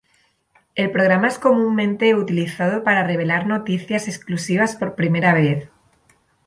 El 0.73 0.89
programa 0.89 1.27
es 1.27 1.37
comúnmente 1.37 2.15
utilizado 2.15 2.83
para 2.83 3.03
revelar 3.05 3.45
noticias 3.45 4.07
exclusivas 4.07 4.75
por 4.75 4.95
primera 4.95 5.31
vez. 5.35 5.69